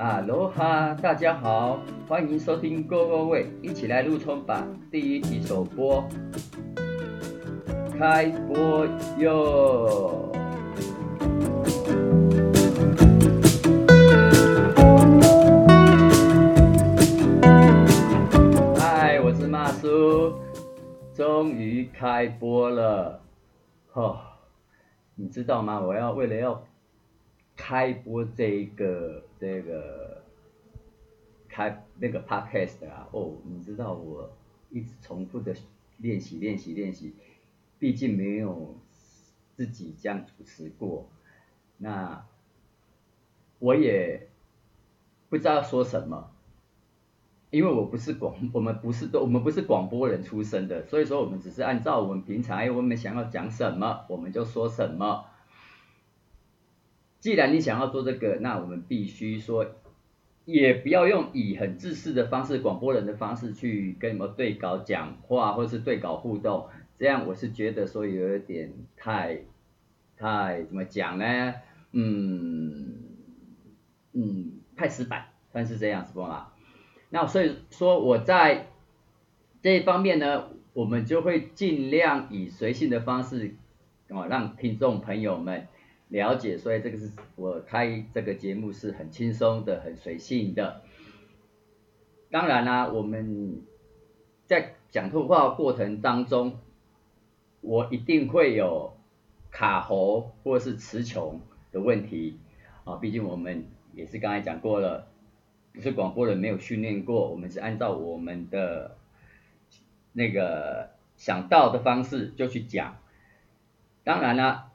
[0.00, 4.66] 啊罗哈，大家好，欢迎收听 Go Go Way，一起来入冲吧！
[4.90, 6.02] 第一集首播，
[7.98, 8.86] 开播
[9.18, 10.32] 哟！
[18.78, 20.32] 嗨，我是马叔，
[21.12, 23.20] 终于开播了，
[23.92, 24.16] 哦，
[25.14, 25.78] 你知道吗？
[25.78, 26.62] 我要为了要
[27.62, 30.22] 开播这一个这个
[31.46, 34.32] 开那个 podcast 啊，哦，你知道我
[34.70, 35.54] 一直重复的
[35.98, 37.14] 练习练习练习，
[37.78, 38.74] 毕竟没有
[39.54, 41.06] 自己这样主持过，
[41.76, 42.24] 那
[43.58, 44.28] 我也
[45.28, 46.30] 不知道说什么，
[47.50, 55.26] 因为我不是广，我们不是都我们不是广播人出身的，所以说我们只是按照我们平常，哎，我们想要讲什么，我们就说什么。
[57.20, 59.66] 既然你想要做这个，那我们必须说，
[60.46, 66.68] 也不要用以很自私的方式、广播人的方式去跟你们对稿讲话，或是对稿互动，
[66.98, 69.42] 这样我是觉得说有一点太，
[70.16, 71.54] 太怎么讲呢？
[71.92, 72.94] 嗯，
[74.14, 76.48] 嗯，太死板，算是这样子不嘛？
[77.10, 78.68] 那所以说我在
[79.60, 83.56] 这一方面呢，我们就会尽量以随性的方式，
[84.08, 85.68] 哦，让听众朋友们。
[86.10, 90.82] 了解，所以这个是我开这个节目是很轻松的、很随性的。
[92.32, 93.62] 当然啦，我们
[94.46, 96.58] 在讲透话过程当中，
[97.60, 98.96] 我一定会有
[99.52, 102.40] 卡喉或是词穷的问题
[102.82, 105.06] 啊，毕竟我们也是刚才讲过了，
[105.72, 108.96] 不是广播人没有训练过，我们是按照我们的
[110.12, 112.96] 那个想到的方式就去讲。
[114.02, 114.69] 当然啦。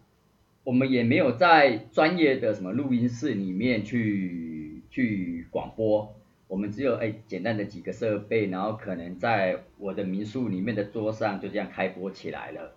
[0.66, 6.16] 我们也没有在专业的什么录音室里面去去广播，
[6.48, 12.74] 我们只有哎简单的几个设备，然后可能在我的民宿里面的桌上就这样开播起来了。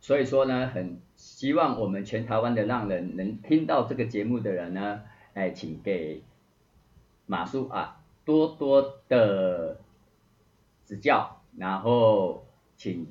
[0.00, 5.00] 所以说呢，很希望我们全台湾的浪人能听到这个节目的人呢，
[5.32, 6.22] 哎，请给
[7.24, 9.80] 马叔啊多多的
[10.84, 12.44] 指教，然后
[12.76, 13.06] 请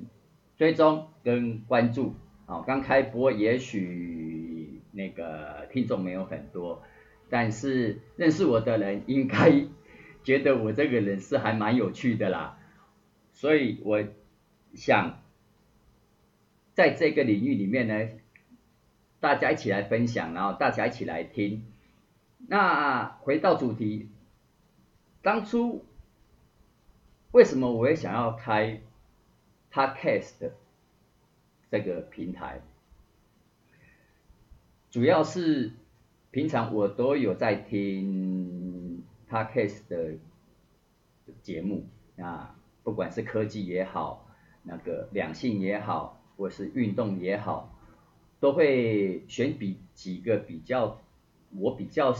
[0.56, 2.14] 追踪跟关注。
[2.46, 6.82] 好，刚开播，也许那个听众没有很多，
[7.30, 9.64] 但是认识我的人应该
[10.22, 12.58] 觉得我这个人是还蛮有趣的啦，
[13.30, 14.04] 所以我
[14.74, 15.20] 想
[16.74, 18.08] 在这个领域里面呢，
[19.20, 21.64] 大家一起来分享，然后大家一起来听。
[22.48, 24.08] 那回到主题，
[25.22, 25.84] 当初
[27.30, 28.80] 为什么我会想要开
[29.72, 30.50] podcast？
[31.72, 32.60] 这个平台，
[34.90, 35.72] 主要是
[36.30, 40.18] 平常我都有在听 podcast 的
[41.40, 41.86] 节目
[42.18, 44.28] 啊，不管是科技也好，
[44.64, 47.74] 那个两性也好，或是运动也好，
[48.38, 51.00] 都会选比几个比较
[51.56, 52.14] 我比较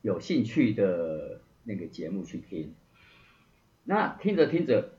[0.00, 2.74] 有兴趣的那个节目去听。
[3.84, 4.94] 那听着听着，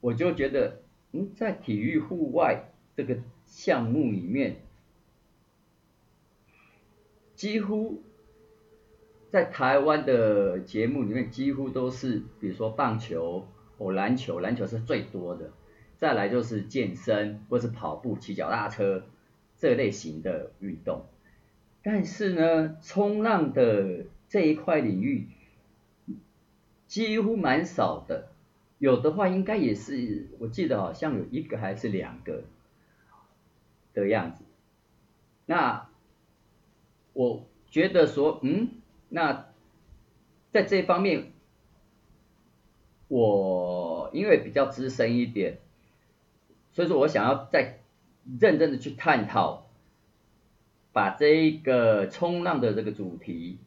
[0.00, 0.80] 我就觉得。
[1.12, 4.56] 嗯，在体育户外这个项目里面，
[7.34, 8.02] 几乎
[9.30, 13.46] 在台湾的节目里面，几乎都是，比如说棒球
[13.78, 15.50] 哦篮球，篮球是最多的，
[15.96, 19.04] 再来就是健身或是跑步、骑脚踏车
[19.56, 21.06] 这类型的运动。
[21.82, 25.28] 但是呢，冲浪的这一块领域
[26.86, 28.28] 几乎蛮少的。
[28.78, 32.44] 有的话，应该也是，我记得好像有一个还是两个
[33.92, 34.44] 的样子。
[35.46, 35.88] 那
[37.12, 38.68] 我觉得说，嗯，
[39.08, 39.46] 那
[40.52, 41.32] 在这方面，
[43.08, 45.58] 我因为比较资深一点，
[46.72, 47.80] 所以说我想要再
[48.38, 49.66] 认真的去探讨，
[50.92, 53.58] 把这一个冲浪的这个主题，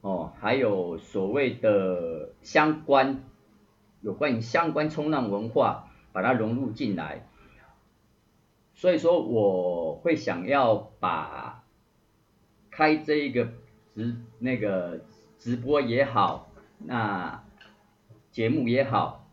[0.00, 3.24] 哦，还有所谓的相关。
[4.04, 7.26] 有关于相关冲浪文化，把它融入进来，
[8.74, 11.64] 所以说我会想要把
[12.70, 13.48] 开这一个
[13.94, 15.06] 直那个
[15.38, 17.42] 直播也好，那
[18.30, 19.26] 节目也好，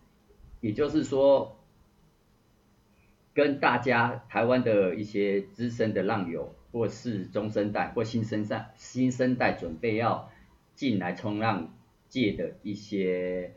[0.61, 1.59] 也就是说
[3.33, 10.31] 跟大家台湾的一些资深的浪友，或是中生代或新生代新生代准备要
[10.75, 11.73] 进来冲浪
[12.07, 13.53] 界的一些。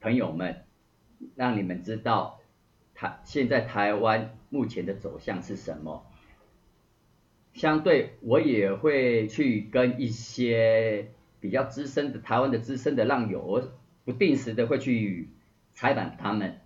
[0.00, 0.64] 朋友们，
[1.36, 2.40] 让你们知道
[2.94, 6.06] 台现在台湾目前的走向是什么。
[7.52, 11.08] 相对我也会去跟一些
[11.40, 13.70] 比较资深的台湾的资深的浪友，
[14.04, 15.28] 不定时的会去
[15.74, 16.60] 采访他们，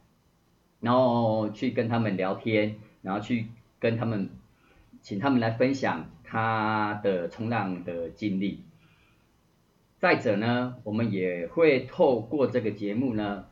[0.81, 3.47] 然后去跟他们聊天，然后去
[3.81, 4.29] 跟他们，
[5.01, 8.63] 请他们来分享他的冲浪的经历。
[10.05, 13.47] 再者呢，我们也会透过这个节目呢，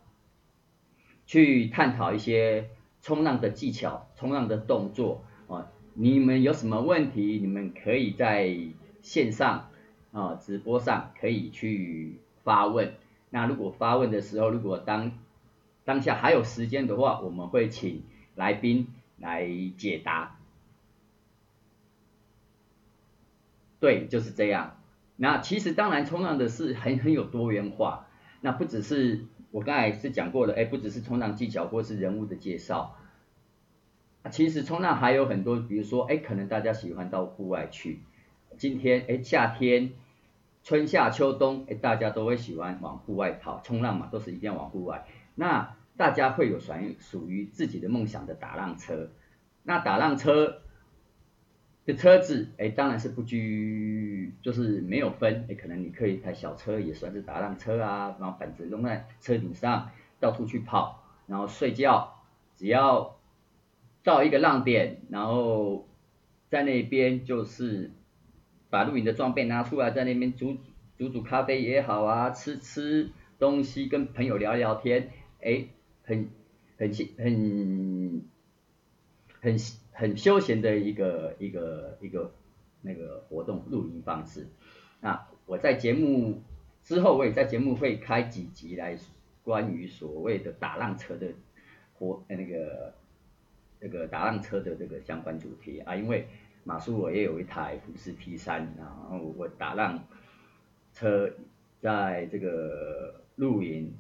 [1.24, 2.68] 去探讨一些
[3.00, 5.72] 冲浪的技巧、冲浪的动作啊。
[5.94, 8.54] 你们有什么问题，你们可以在
[9.00, 9.70] 线上
[10.12, 12.96] 啊直播上可以去发问。
[13.30, 15.18] 那如果发问的时候，如果当
[15.86, 18.02] 当下还有时间的话，我们会请
[18.34, 20.36] 来宾来解答。
[23.80, 24.76] 对，就是这样。
[25.22, 28.08] 那其实当然冲浪的是很很有多元化，
[28.40, 32.96] 那不只是我刚才是讲过了，哎，不只是冲浪技巧或是人物的介绍，
[34.32, 38.00] 其实冲浪还有很多，比如说，哎，可能大家喜欢到户外去，
[38.58, 39.92] 今天，哎，夏天，
[40.64, 45.06] 春夏秋冬，哎，大家都会喜欢往户外跑，冲浪嘛，都是一定要往户外。
[45.36, 49.10] 那大家会有属于属于自己的梦想的打浪车，
[49.62, 50.61] 那打浪车。
[51.84, 59.90] 这车子，哎，当然是不拘，就是没有分，哎，可能你可以开小车，也算是打浪车啊，然后板子弄在车顶上，
[60.20, 62.22] 到处去跑，然后睡觉，
[62.54, 63.18] 只要
[64.04, 65.88] 到一个浪点，然后
[66.48, 67.90] 在那边就是
[68.70, 70.56] 把露营的装备拿出来，在那边煮
[70.96, 75.66] 煮煮咖啡也好啊，吃吃东西，跟朋友聊聊天，哎，
[76.04, 76.30] 很
[76.78, 78.32] 很很很。
[79.40, 79.58] 很
[79.92, 82.32] 很休闲的一个一个一个
[82.80, 84.48] 那个活动录音方式，
[85.00, 86.42] 那我在节目
[86.82, 88.96] 之后，我也在节目会开几集来
[89.44, 91.28] 关于所谓的打浪车的
[91.94, 92.94] 活那个
[93.80, 96.26] 那个打浪车的这个相关主题啊，因为
[96.64, 100.04] 马叔我也有一台福斯 T 三，然后我打浪
[100.92, 101.30] 车
[101.80, 103.94] 在这个露营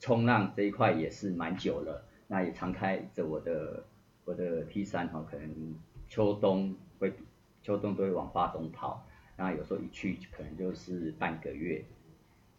[0.00, 3.84] 冲浪这一块也是蛮久了，那也常开着我的。
[4.28, 5.74] 我的 T 三哈，可能
[6.06, 7.14] 秋冬会
[7.62, 9.06] 秋冬都会往华东跑，
[9.38, 11.82] 那有时候一去可能就是半个月，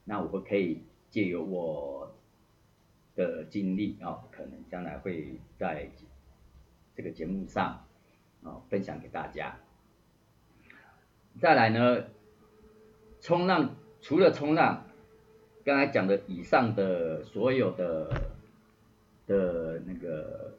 [0.03, 0.81] 那我可以
[1.11, 2.11] 借由我
[3.15, 5.91] 的经历啊，可能将来会在
[6.95, 7.85] 这个节目上
[8.41, 9.55] 啊分享给大家。
[11.39, 12.05] 再来呢，
[13.21, 14.87] 冲浪除了冲浪，
[15.63, 18.09] 刚才讲的以上的所有的
[19.27, 20.57] 的那个。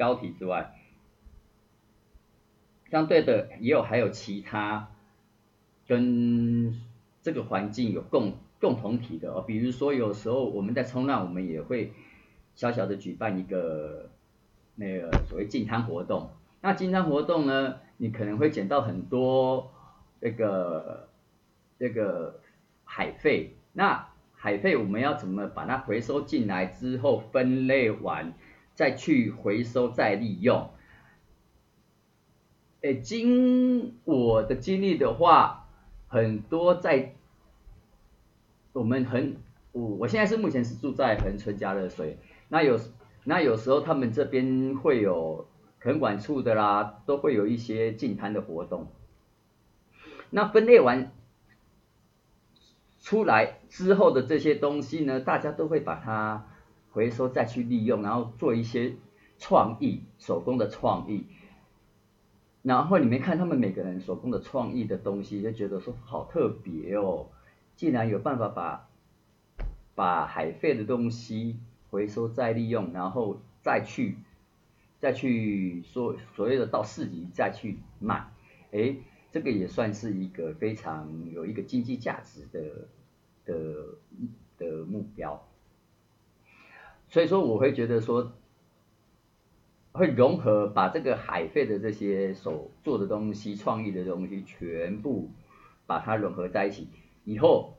[0.00, 0.72] 高体之外，
[2.90, 4.88] 相对的也有还有其他
[5.86, 6.80] 跟
[7.20, 11.92] 这个环境有共共同体的哦，比如说有时候我们在冲浪，我们也会
[12.54, 14.08] 小小的举办一个
[14.74, 16.30] 那个所谓进滩活动。
[16.62, 19.70] 那进滩活动呢，你可能会捡到很多
[20.18, 21.10] 这个
[21.78, 22.40] 这个
[22.84, 28.32] 海废，那海废我们要怎么把它回收进来之后分类完？
[28.80, 30.70] 再去回收再利用，
[32.80, 35.68] 诶，经我的经历的话，
[36.08, 37.14] 很多在
[38.72, 39.36] 我们很
[39.72, 42.16] 我我现在是目前是住在恒春家乐水，
[42.48, 42.80] 那有
[43.24, 45.46] 那有时候他们这边会有
[45.78, 48.86] 垦管处的啦，都会有一些净滩的活动，
[50.30, 51.12] 那分类完
[52.98, 56.46] 出来之后的这些东西呢，大家都会把它。
[56.92, 58.94] 回收再去利用，然后做一些
[59.38, 61.24] 创意手工的创意，
[62.62, 67.28] 然后你没看他们每个人手工的创意的东西，就觉得说好特别哦，
[67.76, 68.88] 竟然有办法把
[69.94, 71.58] 把海废的东西
[71.90, 74.16] 回收再利用，然后再去
[74.98, 78.30] 再去说所谓的到市集再去卖，
[78.72, 78.96] 哎，
[79.30, 82.88] 这个也算是一个非常有一个经济价值的
[83.44, 83.98] 的
[84.58, 85.46] 的目标。
[87.10, 88.32] 所以说我会觉得说，
[89.90, 95.28] 会融合把这个海费的这些手做的东西、创意的东西全部
[95.86, 96.86] 把它融合在一起，
[97.24, 97.74] 以后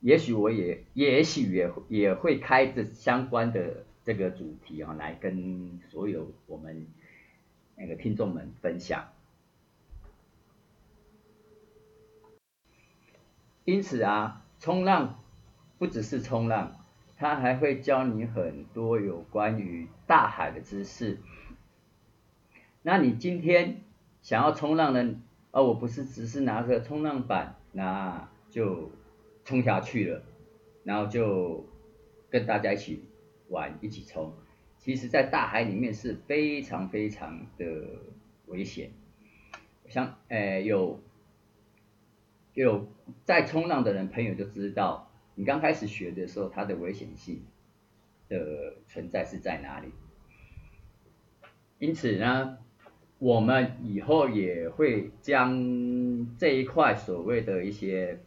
[0.00, 6.86] 也许我也也许也也会开这相关的这个主题啊，来跟所有我们
[7.76, 9.08] 那个听众们分享。
[13.66, 15.22] 因此啊，冲浪
[15.78, 16.79] 不只是冲浪。
[17.20, 21.18] 他还会教你很多有关于大海的知识。
[22.80, 23.82] 那你今天
[24.22, 25.20] 想要冲浪呢？
[25.50, 28.90] 而我不是只是拿着冲浪板，那就
[29.44, 30.22] 冲下去了，
[30.82, 31.66] 然后就
[32.30, 33.04] 跟大家一起
[33.48, 34.32] 玩，一起冲。
[34.78, 37.66] 其实，在大海里面是非常非常的
[38.46, 38.92] 危险。
[39.90, 40.98] 像诶有
[42.54, 42.88] 有
[43.26, 47.42] 在冲浪的人朋友就知道，你刚开始学的时候，它的危险性
[48.28, 49.92] 的存在是在哪里。
[51.78, 52.58] 因此呢，
[53.18, 58.20] 我们以后也会将这一块所谓的一些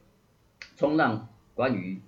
[0.75, 2.01] 冲浪关于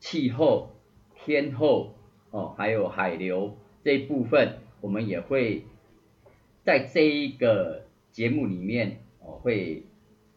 [0.00, 0.72] 气候、
[1.14, 1.94] 天候
[2.30, 5.64] 哦，还有海流这一部分，我们也会
[6.62, 9.84] 在这一个节目里面哦会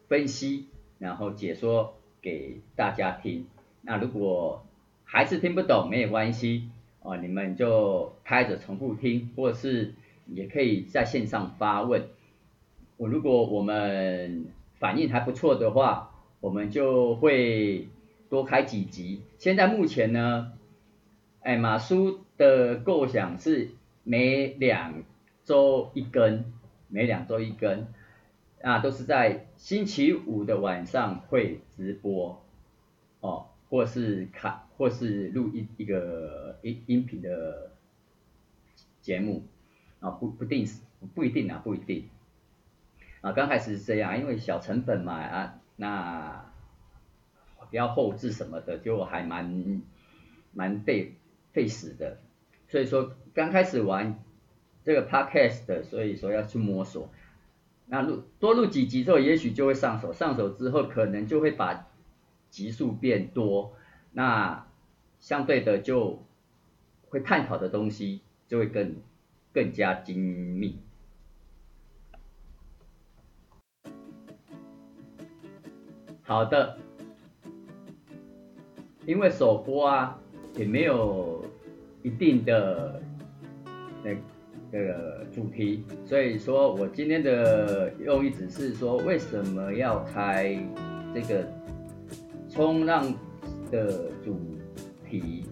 [0.08, 3.46] 分析，然后解说给大家听。
[3.86, 4.66] 那如果
[5.04, 6.68] 还是听不懂，没有关系
[7.00, 9.94] 哦，你们就开着重复听，或者是。
[10.28, 12.08] 也可以在线上发问，
[12.96, 14.46] 我如果我们
[14.80, 17.86] 反应还不错的话，我们就会
[18.28, 19.22] 多开几集。
[19.38, 20.50] 现在目前呢，
[21.42, 23.68] 哎，马叔的构想是
[24.02, 25.04] 每两
[25.44, 26.52] 周一根，
[26.88, 27.86] 每两周一根，
[28.62, 32.42] 啊，都是在星期五的晚上会直播，
[33.20, 37.72] 哦，或是看，或是录一一个音音频的
[39.00, 39.44] 节目。
[39.98, 40.82] 啊，不不定时
[41.14, 42.08] 不一定啊，不一定。
[43.22, 46.52] 啊，刚开始是这样，因为小成本嘛啊，那
[47.70, 49.82] 要后置什么的，就还蛮
[50.52, 51.14] 蛮费
[51.52, 52.18] 费时的。
[52.68, 54.22] 所以说刚开始玩
[54.84, 57.08] 这个 podcast 的，所以说要去摸索。
[57.86, 61.85] 那录多录几集之后，也许就会上手，上手之后可能就会把
[62.56, 63.74] 集数变多，
[64.12, 64.66] 那
[65.20, 66.24] 相对的就
[67.10, 68.96] 会探讨的东西就会更。
[69.52, 70.78] 更加精密。
[76.22, 76.76] 好的，
[79.06, 80.20] 因为首播啊，
[80.56, 81.42] 也没有
[82.02, 83.00] 一定的
[84.04, 84.14] 那
[84.70, 90.62] 个主题，所以说我今天的用意只是说，为什么要开
[91.14, 91.50] 这个
[92.56, 93.12] 冲浪
[93.70, 94.40] 的主
[95.06, 95.44] 题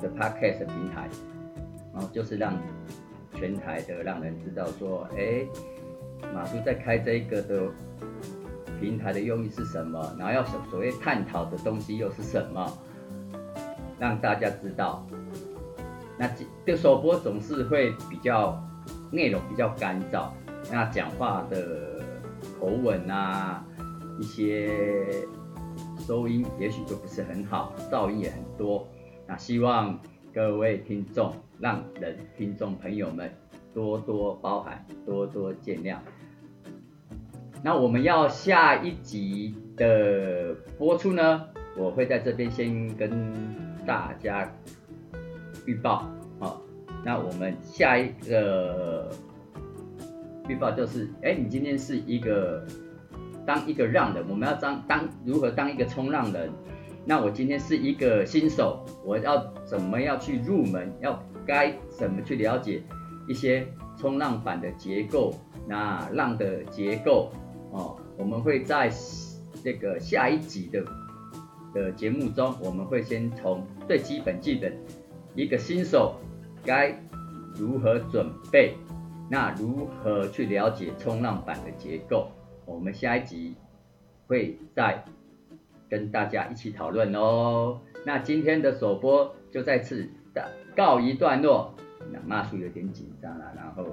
[0.00, 1.08] 的 podcast 平台。
[1.92, 2.56] 然后就是让
[3.34, 5.44] 全台的让人知道说，哎，
[6.32, 7.68] 马叔在开这一个的
[8.80, 12.78] 平台的用意是什么，然后要所所谓探讨的东西又是什么，
[13.98, 15.04] 让大家知道。
[16.16, 16.30] 那
[16.64, 18.60] 这首播总是会比较
[19.10, 20.28] 内容比较干燥，
[20.70, 22.00] 那讲话的
[22.58, 23.64] 口吻啊，
[24.18, 25.26] 一些
[25.98, 28.86] 收音也许就不是很好，噪音也很多。
[29.26, 29.98] 那希望
[30.32, 31.34] 各位听众。
[31.60, 33.32] 让人听众朋友们
[33.72, 35.98] 多多包涵，多多见谅。
[37.62, 41.46] 那我们要下一集的播出呢，
[41.78, 43.32] 我会在这边先跟
[43.86, 44.52] 大家
[45.64, 46.60] 预报啊。
[47.04, 49.08] 那我们下一个
[50.48, 52.66] 预报就是，哎，你今天是一个
[53.46, 56.50] 当一个让人，我们要当当如何当一个冲浪人？
[57.04, 60.90] 那我今天是一个新手，我要怎么要去入门？
[61.00, 62.82] 要该怎么去了解
[63.28, 63.66] 一些
[63.98, 65.34] 冲浪板的结构？
[65.66, 67.30] 那浪的结构
[67.70, 68.90] 哦，我们会在
[69.62, 70.84] 这个下一集的
[71.74, 74.74] 的节目中，我们会先从最基本基本
[75.34, 76.20] 一个新手
[76.62, 76.94] 该
[77.54, 78.74] 如何准备，
[79.30, 82.30] 那如何去了解冲浪板的结构？
[82.66, 83.54] 我们下一集
[84.26, 85.04] 会再。
[85.86, 87.78] 跟大家一起讨论哦。
[88.04, 91.72] 那今天的首播就在此的告一段落。
[92.10, 93.86] 那马叔有点紧张了，然后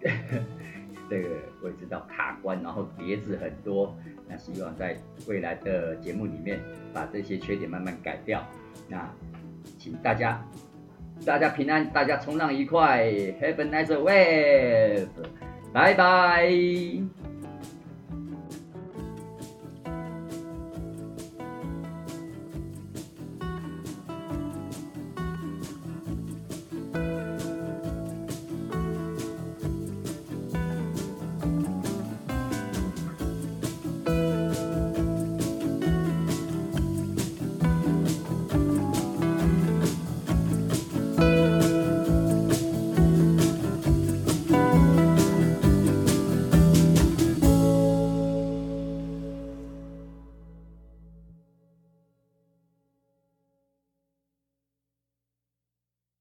[1.10, 1.28] 这个
[1.62, 3.94] 我也知道卡关，然后碟子很多。
[4.26, 4.96] 那希望在
[5.26, 6.58] 未来的节目里面
[6.94, 8.42] 把这些缺点慢慢改掉。
[8.88, 9.12] 那
[9.76, 10.42] 请大家
[11.26, 15.08] 大家平安，大家冲浪愉快，Have a nice wave，
[15.70, 17.25] 拜拜。